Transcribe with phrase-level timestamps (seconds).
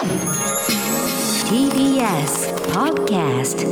[0.00, 0.08] TBS
[2.72, 3.66] Podcast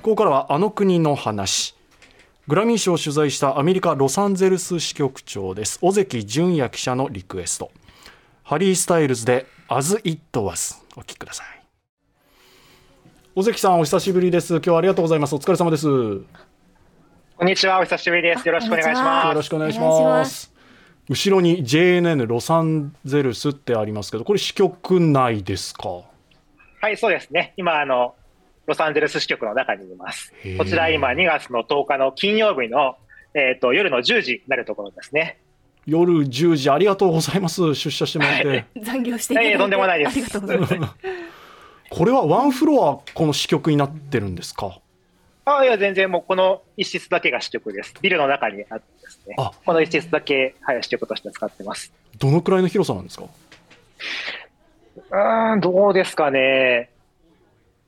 [0.00, 1.74] ここからはあの国の話。
[2.48, 5.78] グラミー賞を取材したアメリカ・ロサンゼルス支局長です。
[5.82, 7.72] 尾関純也記者のリクエスト。
[8.42, 11.46] ハリー・スタイルズで「As It Was」お聞きください。
[13.34, 14.54] 尾関さんお久しぶりです。
[14.54, 15.34] 今日はありがとうございます。
[15.34, 16.53] お疲れ様です。
[17.36, 18.46] こんにちは、お久しぶりです。
[18.46, 19.34] よろしくお願いします。
[19.34, 20.52] ろしくお願いしまます。
[21.08, 25.88] 後ろに JNN ロサンゼルスってありますけどこれ支局内ですか？
[26.80, 27.52] はい、そうですね。
[27.56, 28.14] 今、あの、
[28.66, 30.32] ロサンゼルス支局の中にいます。
[30.58, 32.96] こちら今、2月の10日の金曜日の、
[33.34, 35.38] えっ、と、夜の10時になるところですね。
[35.86, 37.74] 夜10時ありがとうございます。
[37.74, 38.66] 出社してもらって、はい。
[38.80, 39.58] 残業していただいて。
[39.58, 40.08] とんでもないです。
[40.08, 40.94] ありがとうございます。
[41.90, 44.78] これはワンフロアこの支局になってるんですか？
[45.46, 47.94] あいや、全然もうこの一室だけが支局です。
[48.00, 49.52] ビルの中にあってですねあ。
[49.64, 51.92] この一室だけ、はい、支局として使ってます。
[52.18, 53.24] どのくらいの広さなんですか？
[55.10, 56.90] うーん、どうですかね。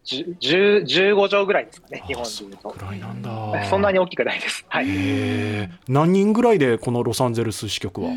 [0.05, 2.84] 10 10 15畳ぐらいですかね、日本でいうとく。
[2.84, 4.65] らいなんだそんなに大きくないです。
[4.69, 4.87] はい。
[5.89, 8.11] 何人ぐらいでこのロサンゼルス支局は、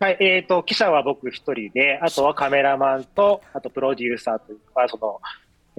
[0.00, 5.20] はい、えっ、と、記者は僕一人で、あとはカメラマンと、あとプロデューサーというか、その、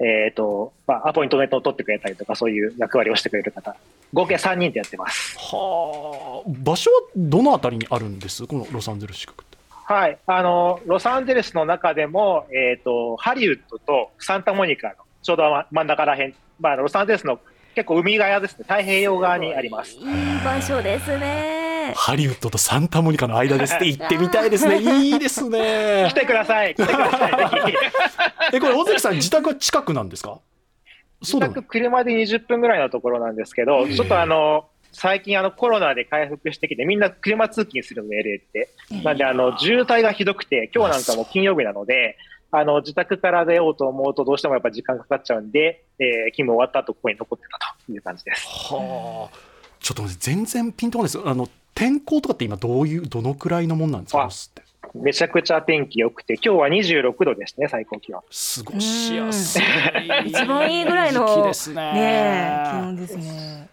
[0.02, 3.76] えっ、と、まあ、アポイントメントを取ってくれたりとか、そういう役割をしてくれる方、
[4.12, 5.38] 合計3人でやってます。
[5.38, 8.46] はあ場所はどのあたりにあるんです？
[8.46, 9.58] このロサンゼルス支局って。
[9.70, 17.38] はい、あの、ロサンゼルスの中でも、えっ、と、ハリウッドとサンタモニカのちょうど真真ん中らへん、まあ、ロサンゼルスの
[17.74, 19.92] 結構海側ですね、太平洋側にあります。
[19.92, 20.04] いい
[20.44, 21.61] 場所ですね
[21.94, 24.78] ハリウッドとサンタモニカの間ですって 行ってみたいですね。
[24.78, 26.06] いいですね。
[26.10, 27.74] 来てください、来てください。
[28.54, 30.38] えこれ尾関さん自宅は近くなんですか？
[31.20, 38.68] 自宅車で20分ぐらいのところなんですけど、ちょっとあの、最近あのコロナで回復してきて、みんな車通勤するので LA って。
[39.04, 42.16] なんであの、渋滞がひどくて、今日なんかも金曜日なので、
[42.50, 48.46] あの、自宅から出ようと思うとどうしてもやっぱ時間かかっちゃうんで、えー勤務終わった後ここに残ってたという感じです。
[48.74, 49.51] はあ
[49.82, 51.28] ちょっと全然ピンとこないです。
[51.28, 54.28] あの天候とかって今どういうどのくらいのもんなんですか
[54.94, 58.20] めちゃくちゃ天気良くて、今日は26度ですね、最高気温。
[58.20, 59.62] 過ごしやすい
[60.26, 61.24] 一番いいぐらいのね。
[62.70, 63.68] 気温ですね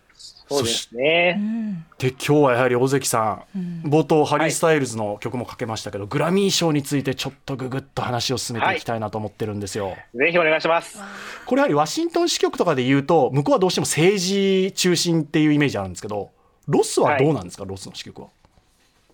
[0.49, 1.35] そうですね。
[1.37, 3.91] うんで今日はやはり尾関さん、うん。
[3.91, 10.97] 冒頭ハリー・スタイルズの曲もかけましたけど、グラミー賞についてちょっとググっと話を進めていきたいなと思ってるんですよ、ぜひお願いします。
[11.45, 16.31] これやはりワシントン支局とかで言うと向こうはどうしても政治中心っていうイメージあるんですけど
[16.67, 18.27] ロスはどうなんですか、ロスの支局は。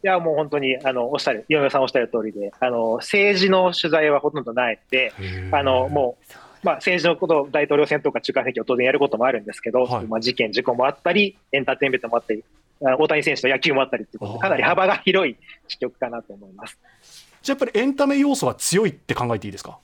[0.04, 5.14] いや、もう本当に、あの、おっしゃる、井上さんおっしゃる通りで、あの、政治の取材はほとんどないので、
[5.52, 6.34] あの、もう、
[6.66, 12.44] まあ、政治のこと、大統領選とか中間選挙を当然やることもあるんですけど、はいまあ、事件、事故もあったり、エンターテインメントもあったり、
[12.84, 15.38] あ大谷選手の野球もあったりっていうことで、かなり幅が広い
[15.68, 16.78] 支局かなと思います。
[17.42, 19.78] じゃあやっぱりエンタメ要素は強いって考えていいですか？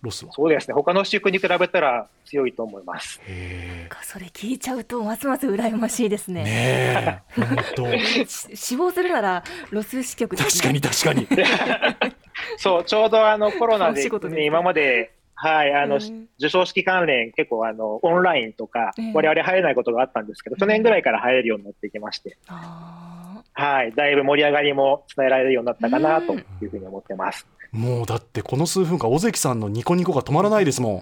[0.00, 0.32] ロスは。
[0.32, 3.20] そうですね、他の支局に比べたら強いと思います。
[3.26, 6.44] へそれ聞いちゃうとますます羨ましいですえね。
[6.44, 7.98] ねえ本当
[8.28, 12.12] し死亡するならロス支局です確ねかに確かに。
[12.58, 16.28] そう、ちょうどあのコロナ禍で、ね、今まで、はい、あの、うん。
[16.38, 27.46] 授賞式関連、結構あの、オンラインとかええ、我々入れないことがあったんですけど、去年ぐらいから入れるようになってきまして、あはい、だいぶ盛り上がりも伝えられるようになったかなというふうに思ってます。
[27.72, 31.00] もうだってこの数分間尾関さんのニコニコが止まらないですもん。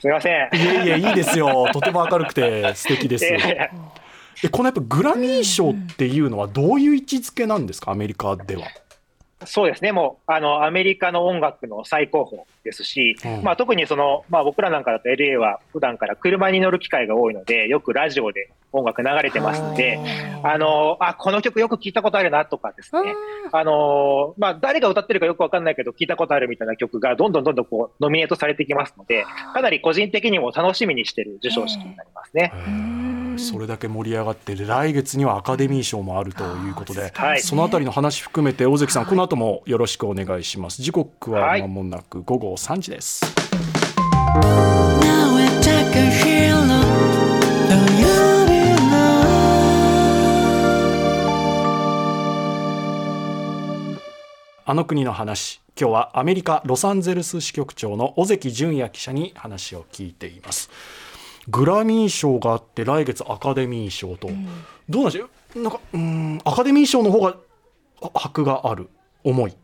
[0.00, 0.34] すみません。
[0.34, 1.66] いえいえいいですよ。
[1.74, 3.24] とても明るくて素敵です。
[3.26, 3.70] ええ
[4.44, 7.90] えこのやっぱグラミー賞っていうのはどういう位置づけなんですか？
[7.90, 8.62] アメリカでは
[9.46, 13.42] そうですね、もうあのアメリカの音楽の最高峰ですし、うん。
[13.42, 19.98] まあ、特にその、まあ、僕らなんかだと LA は普段から車に乗る機会が多いので、よくラジオで音楽流れてますので、
[20.42, 23.14] あのあこの曲よく聞いたことあるなとかですね、
[23.52, 29.24] あのまあ、誰が歌ってるかよくわかんないけど、聞いたことあるみたいな曲がどんどんどんどんこうノミネートされてきますので、
[29.54, 33.19] かなり個人的にも楽しみにしてる授賞式になりますね。
[33.44, 37.40] それだけ盛り上がって来月にはアカデミー賞もあるということで、はい。
[37.40, 40.82] そのあたりの話含めて尾関さん、この後もよろしくお願いします。
[40.82, 43.24] 時刻は間もなく午後3時です?
[54.70, 60.70] あの国の話今日はアメリカ・ロサンゼルス支局長の尾関純也記者に話を聞いています
[61.50, 64.28] グラミー賞があって来月アカデミー賞と、
[64.88, 65.62] どうなんでしょう？
[65.62, 67.36] なんかうーんアカデミー賞の方が
[68.02, 68.88] あ箔がある
[69.24, 69.54] 重い。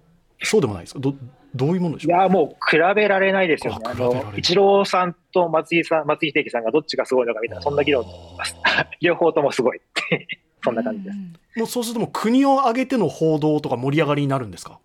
[0.43, 1.01] そうでもないですか？
[1.01, 1.15] ど
[1.55, 2.19] どういうものでしょう？
[2.19, 3.81] いや、もう比べられないですよね。
[3.85, 8.57] あの、イチローさんと松井さん、松井秀喜さんがどっちがすごいのかみたいな、そんな議論になります。
[9.01, 10.27] 両方ともすごいって、
[10.63, 11.17] そんな感じです。
[11.59, 14.79] もうそうするともう国を挙げての報道とか盛り上がりになるんですか？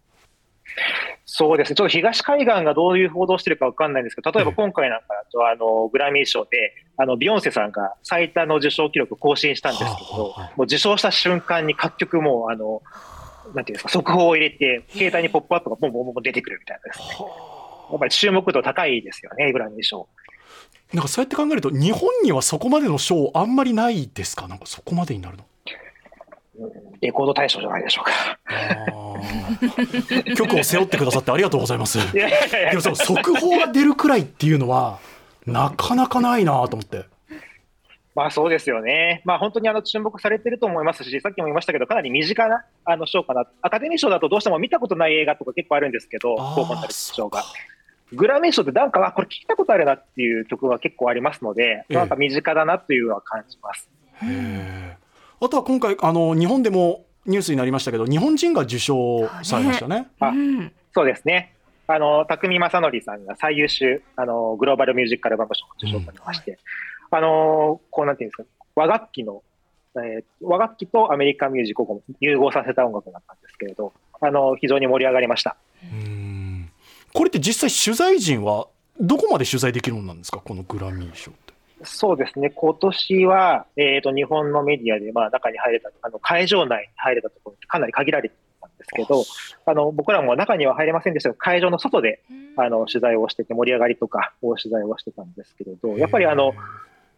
[1.33, 1.75] そうですね。
[1.77, 12.81] ちょっと東海岸がどういう報道してるかわかんないんですけど、例えば今回なんかだと、あの、グラミー賞で、あの、ビヨンセさんが最多の受賞記録更新したんですけどもう受賞した瞬間に各局もう、あの、
[13.55, 17.05] なんていうんですか、速報を入れて、携帯にポップアップがボンボンボン出てくるみたいなですね。
[17.91, 20.09] やっぱり注目度高いですよね、グラミー賞。
[20.93, 24.49] なんかそうやって考えると日本にはそこまでの賞あんまりないですか？
[24.49, 25.45] なんかそこまでになるの？
[26.99, 28.11] レコード大賞じゃないでしょうか。
[30.35, 34.99] 曲を背負ってくださってありがとうございますいやいやいやでもその速報が出るくらいっていうのは
[35.45, 37.05] なかなかないなと思って
[38.15, 39.21] まあそうですよね。
[39.23, 43.45] まあ本当にあの注目されてると思いますし、さっきも言いましたけど、かなり身近なあの賞かな。
[43.61, 47.43] アカデミー賞だとどうしても見たことない映画とか結構あるんですけど、あー候補になる賞が。
[48.13, 53.89] グラミー賞ってなんか、あこれ聞いたことあるなっていう曲が結構ありますので、ええなんか身近だなというのは感じます。
[55.39, 60.07] あとは今回あの日本でもニュースになりましたけど日本人が受賞されましたね。
[60.19, 61.53] あうんそうですね。
[61.87, 66.57] あの、匠正則さんが最優秀、あの、グローバルミュージックアルバム賞を受賞されまして、
[67.09, 68.43] あの、こうなんていうんですか、
[68.75, 69.43] 和楽器の、
[69.95, 73.91] えー和楽器とアメリカンミュージックを融合させた音楽だったんですけれど、
[74.21, 75.57] あの、非常に盛り上がりました。
[75.83, 76.69] うん。
[77.13, 78.67] これって実際取材陣は
[78.99, 80.39] どこまで取材できるものなんですか？
[80.39, 81.50] このグラミー賞って
[81.83, 89.23] そうですね、今年は、えっ、と、日本のメディアで、まあ、中に入れた、あの、会場内に入れたところってかなり限られてたんですけど、
[89.65, 92.21] あの、僕らも中には入れませんでしたが、会場の外で、
[92.57, 96.53] あの、取材をしてて、盛り上がりとかを取材をしてたんですけれど、やっぱりあの、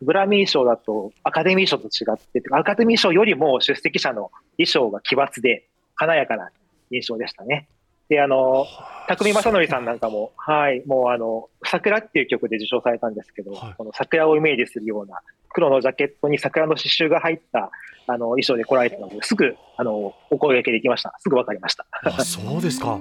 [0.02, 6.52] グラミー賞だとアカデミー賞と違ってて、アカデミー賞よりも出席者の衣装が奇抜で華やかな
[6.92, 7.68] 印象でしたね。
[8.10, 8.66] で、あの、
[9.08, 13.74] 匠正則さんなんかも、はい、もうあの、桜っていう曲で受賞されたんですけど、はい。
[13.78, 17.72] この桜をイメージするような黒のジャケットに桜の刺繍が入った
[18.08, 21.16] あの衣装で来られたので、すぐあのお声掛けできました。
[21.20, 21.86] すぐ分かりました。
[22.04, 23.00] あそうですか。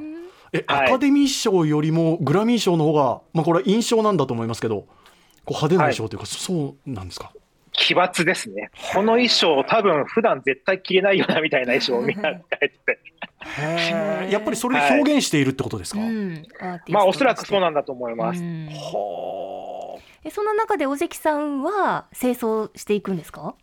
[0.52, 0.86] え、はい。
[0.86, 7.32] アカデミー賞よりもグラミー賞の方が、まあ、これは印象なんだと思いますけどこう派手な衣装というか、そうなんですか
[7.72, 8.70] 奇抜ですね。
[8.92, 12.68] この衣装、多分普段絶対着れないよなみたいな衣装をみんな着て。
[12.68, 12.98] て、
[13.44, 16.06] へえやっぱりそれで表現しているってことですか、うん。
[16.06, 18.42] アーティストまあおそらくそうななんだと思います。
[18.42, 23.54] はえそんな中で尾関さんは清掃していくんですか？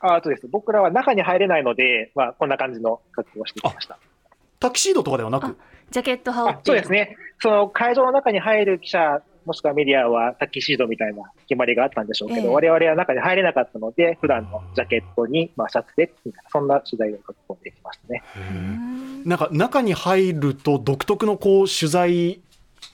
[0.00, 0.48] ああとです。
[0.48, 3.94] 僕らは中に入れないので、まあこんな感じの格好をしてきました。
[3.94, 3.98] あ
[4.58, 5.56] タキシードとかではなあく
[5.90, 7.16] ジャケット羽織あってそうですね。
[7.40, 12.48] その会場の中に入る記者、もしくはメディアはタキシードみたいな決まりがあったんでしょうけど、ええ。
[12.48, 18.22] 我々は中に入れなかったので、普段のジャケットに、まあ、シャツで、みたいな、そんな取材を書き込んできましたね。
[18.36, 22.40] うんなんか中に入ると独特のこう取材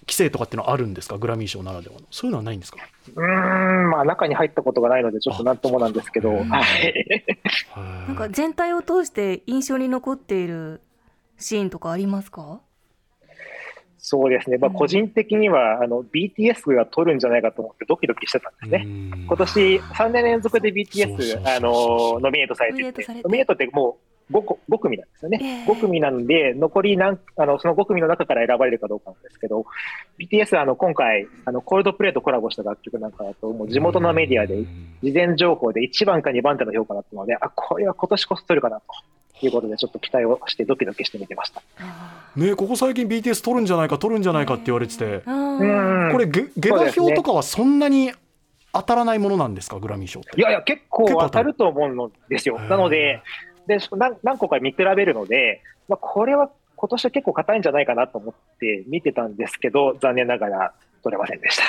[0.02, 1.16] 規制とかっていうのはあるんですか？
[1.16, 2.00] グラミー賞ならではの。
[2.10, 2.78] そういうのはないんですか？
[3.14, 7.24] うーん、まあ中に入ったことがないので、ちょっとなんともなんですけど、あはい。
[8.08, 10.82] なんか全体を通して印象に残っている
[11.38, 12.60] シーンとかありますか？
[14.10, 14.56] そうですね。
[14.56, 14.74] まあうん。
[14.74, 18.84] 個人的には、あの、BTS が取るんじゃないかと思ってドキドキしてたんですね。
[18.86, 23.06] ね今年3年連続で BTS、あの、ノミネートされてて。
[23.22, 23.98] ノミネートっても
[24.30, 25.38] う 5, 個5組なんですよね。
[25.42, 25.70] ええ。
[25.70, 29.66] 5組なんで、残りなんあの、その5組の中から選ばれるかどうかなんですけど、
[30.18, 34.64] BTS はあの、今回、あの、コールドプレイとコラボした楽曲なんかだと、もう地元のメディアで、
[35.02, 38.86] 事前情報で1番か2番手の評価だったので、あ、これは今年こそ取るかなと
[39.46, 41.62] いうことで、ちょっと期待をしてドキドキして見てました。
[42.36, 45.20] ねここ最近 BTS 取るんじゃないか取るんじゃないかって言われてて。
[45.20, 48.12] これ下下馬評とかはそんなに
[48.72, 49.78] 当たらないものなんですか？
[49.78, 50.38] グラミー賞って。
[50.38, 52.58] いやいや、結構当たると思うのですよ。
[52.58, 53.22] なので、
[53.66, 61.62] で何何個か見比べるので、まあ、これは今年は結構硬いんじゃないかなと思って見てたんですけど、残念ながら取れませんでした。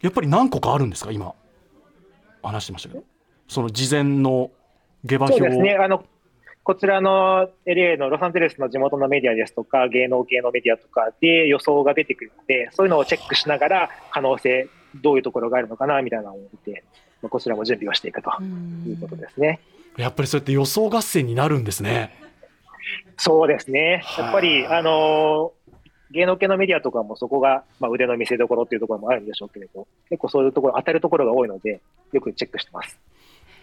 [0.00, 1.12] やっぱり何個かあるんですか？
[1.12, 1.34] 今
[2.42, 3.04] 話してましたけど。
[3.48, 4.50] その事前の
[5.04, 6.04] 下馬評そうですね、あの
[6.64, 14.68] こちらの LA のロサンゼルスの地元のメディアですとか、芸能系のメディアとかで予想が出てくるので、そういうのをチェックしながら、可能性、
[15.02, 16.84] どういうところがあるのかなみたいなのを見て、
[17.20, 19.60] まあこちらも準備をしていくとうんいうことですね。
[19.96, 22.16] やっぱりそうやって予想合戦になるんですね
[23.18, 24.00] そうですね。
[24.04, 25.62] はあやっぱり、あのー
[26.14, 31.80] 芸能系のメディアとかもそこが、まあ、腕の見せ所っていうところもあるんでしょうけれど、結構そういうところ、当たるところが多いので、
[32.12, 32.98] よくチェックしてます。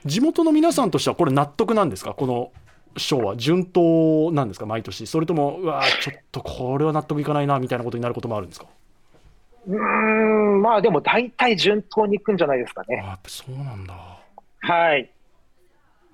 [0.03, 2.15] 地元の皆さんとしてはこれ納得なんですか？
[2.15, 2.51] この
[2.97, 4.65] 賞は順当なんですか？
[4.65, 8.67] 毎年それともうわーちょっとこれは納得いかないなみたいなことになることもあるんですか？
[9.67, 13.01] うーん、まあでも大体順当にいくんじゃないですかね。
[13.05, 13.93] あそうなんだ
[14.61, 15.09] はい。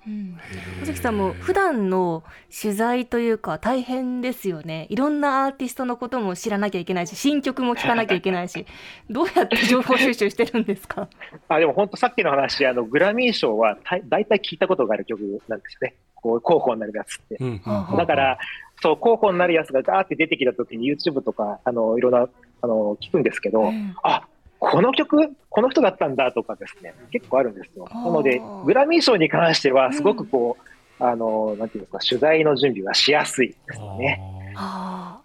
[0.06, 0.38] うん
[0.84, 2.22] 尾関さんも普段の
[2.62, 4.86] 取材というか大変ですよね。
[4.88, 8.66] いろんなアーティストのことも知らなきゃいけないし、新曲も聴かなきゃいけないし、
[9.10, 11.08] どうやって情報収集してるんですか？
[11.48, 15.96] あでも本当さっきの話、あのグラミー賞はた大体聞いたことがある曲なんですよね。
[16.26, 17.36] こう候補になるやつって。
[17.40, 18.38] うんうんだから、
[18.82, 22.28] そう、候補になるやつがガーって出てきたときに YouTube とか、あの、いろんな、
[22.62, 24.26] あの、聞くんですけど、うんあ、
[24.58, 27.88] この曲、この人だったんだとかですね、結構あるんですよ。
[27.92, 34.20] なので、グラミー賞に関しては、すごくこう、あの、なんていうんですか、取材の準備はしやすいですよね。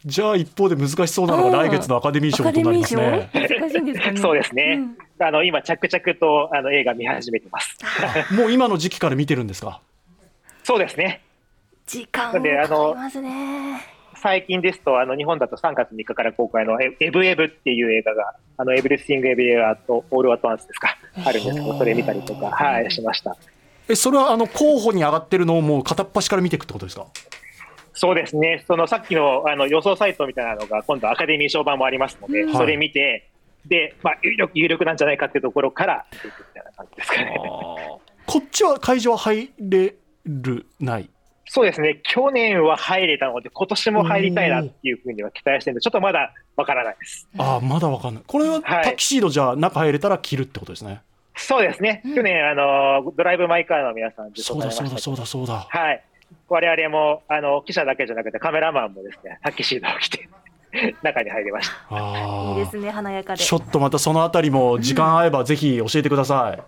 [0.05, 3.29] じゃあ一方で難しそうなのが来月のアカデミー賞となりますね。
[3.33, 4.17] ね。
[4.17, 7.77] そうですねんあの、今、着々と、あの、映画見始めてます。
[8.35, 9.81] もう今の時期から見てるんですか？
[10.71, 11.21] そうですね。
[11.85, 13.85] 時間なんであのかかりますね。
[14.15, 23.35] 最近ですと、あの、日本だと3月3日から公開のエエブエブっていう映画が、あの、エブリシング・エブリエアとオール・アット・ワンスですか、あるんですけど、それ見たりとか、はい、しました。
[23.89, 27.07] えそれはあの候補に上がってるのをもう片っ端から見ていくってことですか？
[27.91, 33.27] そうですね、そのさっきのあの予想サイトみたいなのが、今度アカデミー賞版もありますので、うんそれ見て、
[33.65, 37.37] で、まあ、有力有力なんじゃないかっていうところから、見ていくみたいな感じですかね。
[38.27, 41.09] こっちは会場は入れるない。
[41.53, 47.27] そうですね、去年は入れたので、今年も入りたいなっていうふうには期待してるんで、ちょっとまだわからないです。
[47.37, 48.23] ああまだわかんない。
[48.25, 51.01] これははいタキシードじゃあ中入れたら着るってことですね。
[51.35, 55.65] そうですね、去年、あの、ドライブ・マイ・カーの皆さん、そうだそうだそうだそうだ。
[55.69, 56.03] はい。
[56.47, 60.29] 我々も、あの、記者だけじゃなくてカメラマンもですね、タキシードを着て、
[61.01, 61.95] 中に入りました。
[61.95, 63.43] ああいいですね、華やかで。
[63.43, 66.61] ちょっとまたそのあたりも時間合えばぜひ教えてください。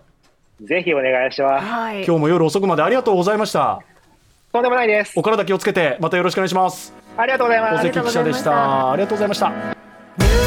[0.62, 1.66] ぜひお願いします。
[1.66, 2.04] はい。
[2.04, 3.80] 今日も夜遅くまでありがとうございました。
[4.52, 5.22] とんでもないですお。
[5.22, 6.94] 体気をつけてまたよろしくお願いします。
[7.16, 7.92] ありがとうございます大。
[7.92, 8.92] 関記者でした。
[8.92, 10.43] ありがとうございました。